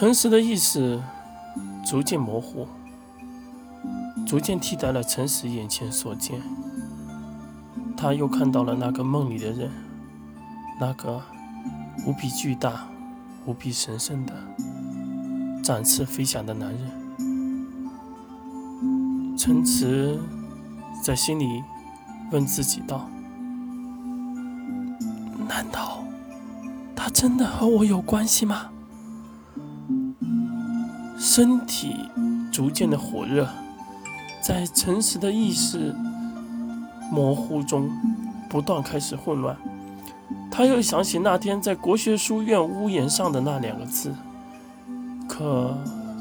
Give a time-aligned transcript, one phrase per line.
[0.00, 0.98] 诚实的意思
[1.84, 2.66] 逐渐模糊，
[4.26, 6.40] 逐渐替代了诚实眼前所见。
[7.98, 9.70] 他又看到了那个梦里的人，
[10.80, 11.20] 那个
[12.06, 12.88] 无比巨大、
[13.44, 14.32] 无比神圣的
[15.62, 16.80] 展翅飞翔的男人。
[19.36, 20.18] 陈慈
[21.04, 21.62] 在心里
[22.32, 23.06] 问自己道
[25.46, 26.02] ：“难道
[26.96, 28.70] 他真的和我有关系吗？”
[31.22, 31.94] 身体
[32.50, 33.46] 逐渐的火热，
[34.42, 35.94] 在诚实的意识
[37.12, 37.90] 模糊中
[38.48, 39.54] 不断开始混乱。
[40.50, 44.14] 他又想起那天在国学书院屋檐上的那两个字，
[45.28, 45.76] 可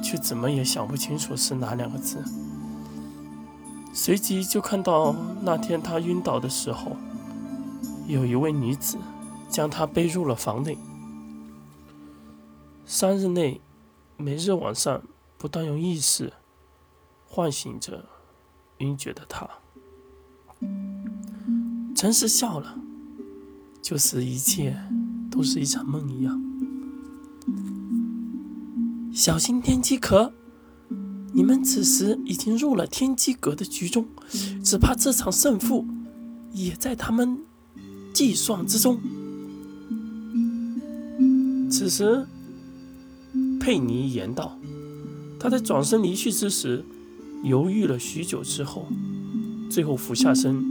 [0.00, 2.22] 却怎么也想不清楚是哪两个字。
[3.92, 6.92] 随即就看到那天他晕倒的时候，
[8.06, 8.96] 有一位女子
[9.50, 10.78] 将他背入了房内。
[12.86, 13.60] 三日内。
[14.16, 15.02] 每日晚上，
[15.36, 16.32] 不断用意识
[17.26, 18.04] 唤醒着
[18.78, 19.48] 晕厥的他。
[21.96, 22.78] 诚实笑了，
[23.82, 24.76] 就是一切
[25.30, 26.40] 都是一场梦一样。
[29.12, 30.32] 小心天机阁，
[31.32, 34.06] 你们此时已经入了天机阁的局中，
[34.62, 35.86] 只怕这场胜负
[36.52, 37.38] 也在他们
[38.12, 39.00] 计算之中。
[41.68, 42.28] 此时。
[43.64, 44.58] 佩妮言道
[45.40, 46.84] ：“他在转身离去之时，
[47.42, 48.86] 犹豫了许久之后，
[49.70, 50.62] 最后俯下身，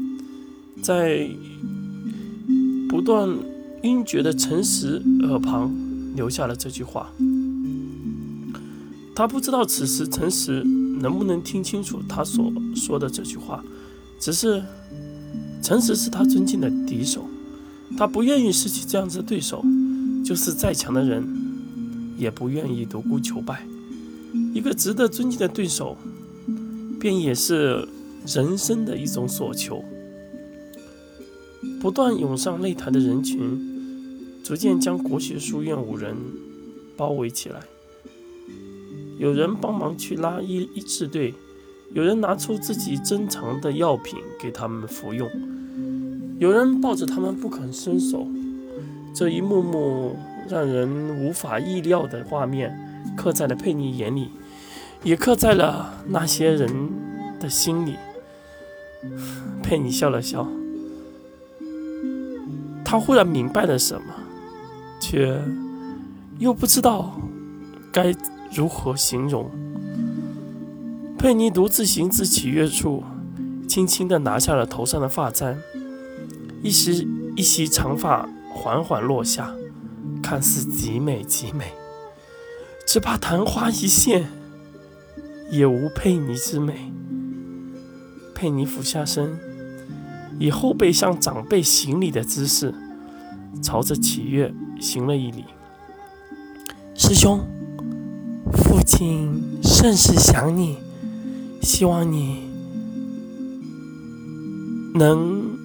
[0.80, 1.28] 在
[2.88, 3.28] 不断
[3.82, 5.74] 晕厥的诚实耳旁
[6.16, 7.10] 留下了这句话。
[9.16, 10.64] 他不知道此时诚实
[11.02, 13.64] 能不能听清楚他所说的这句话，
[14.20, 14.64] 只是
[15.64, 17.26] 诚实是他尊敬的敌手，
[17.98, 19.66] 他不愿意失去这样子的对手，
[20.24, 21.28] 就是再强的人。”
[22.18, 23.66] 也不愿意独孤求败，
[24.54, 25.98] 一个值得尊敬的对手，
[27.00, 27.88] 便也是
[28.28, 29.84] 人生的一种所求。
[31.82, 33.40] 不断涌上擂台的人群，
[34.44, 36.16] 逐渐将国学书院五人
[36.96, 37.62] 包围起来。
[39.18, 41.34] 有人帮忙去拉一一支队，
[41.94, 45.30] 有人拿出自己珍藏的药品给他们服用，
[46.40, 48.28] 有人抱着他们不肯伸手。
[49.14, 50.16] 这一幕幕。
[50.48, 52.78] 让人无法意料的画面，
[53.16, 54.32] 刻在了佩妮眼里，
[55.04, 56.70] 也刻在了那些人
[57.40, 57.96] 的心里。
[59.62, 60.48] 佩妮笑了笑，
[62.86, 64.14] 他忽然明白了什么，
[65.00, 65.42] 却
[66.40, 67.20] 又不知道
[67.92, 68.14] 该
[68.54, 69.50] 如何形容。
[71.18, 73.04] 佩妮独自行至起月处，
[73.68, 75.58] 轻轻地拿下了头上的发簪，
[76.62, 79.54] 一时一袭长发缓缓落下。
[80.24, 81.74] 看似极美极美，
[82.88, 84.26] 只怕昙花一现，
[85.52, 86.92] 也无佩妮之美。
[88.34, 89.38] 佩妮俯下身，
[90.40, 92.74] 以后背向长辈行礼的姿势，
[93.62, 95.44] 朝着启月行了一礼。
[96.96, 97.42] 师兄，
[98.54, 100.78] 父亲甚是想你，
[101.62, 102.50] 希望你
[104.96, 105.58] 能，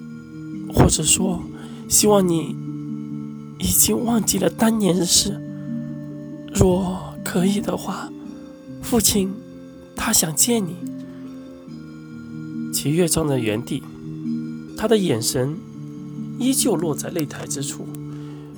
[0.73, 1.41] 或者说，
[1.87, 2.68] 希望你。
[3.59, 5.39] 已经忘记了当年的事。
[6.53, 8.09] 若可以的话，
[8.81, 9.31] 父亲
[9.95, 10.75] 他想见你。
[12.73, 13.83] 齐月站在原地，
[14.77, 15.55] 他的眼神
[16.39, 17.85] 依旧落在擂台之处，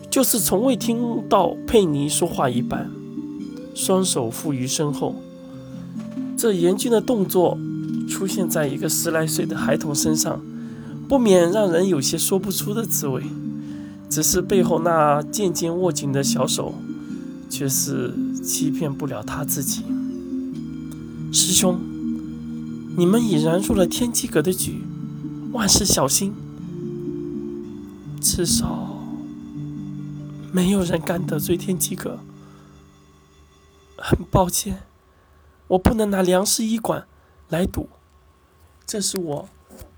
[0.10, 2.90] 就是从未听到佩妮说话一般，
[3.74, 5.16] 双手负于身后。
[6.38, 7.58] 这严峻的动作
[8.08, 10.42] 出现在一个十来岁的孩童身上，
[11.08, 13.24] 不免让人有些说不出的滋味。
[14.12, 16.74] 只是背后那渐渐握紧的小手，
[17.50, 18.14] 却是
[18.44, 19.86] 欺骗不了他自己。
[21.32, 21.80] 师兄，
[22.98, 24.84] 你们已然入了天机阁的局，
[25.54, 26.34] 万事小心。
[28.20, 29.02] 至少，
[30.52, 32.20] 没有人敢得罪天机阁。
[33.98, 34.84] 很抱歉，
[35.70, 37.08] 我不能拿梁氏医馆
[37.48, 37.88] 来赌，
[38.86, 39.48] 这是我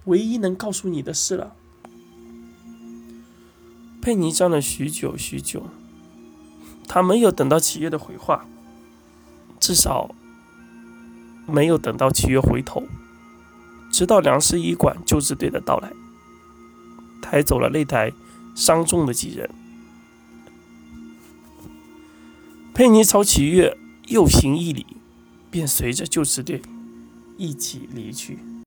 [0.06, 1.56] 唯一能告诉你的事了。
[4.03, 5.65] 佩妮站了许久许久，
[6.89, 8.45] 他没有等到启月的回话，
[9.61, 10.13] 至少
[11.47, 12.83] 没有等到启月回头。
[13.94, 15.94] 直到梁氏医馆救治队的到来，
[17.21, 18.11] 抬走了擂台
[18.53, 19.50] 伤重的几人，
[22.73, 23.77] 佩妮朝启月
[24.07, 24.85] 又行一礼，
[25.50, 26.61] 便随着救治队
[27.38, 28.38] 一起离去。